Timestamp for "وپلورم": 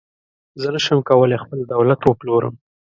2.03-2.53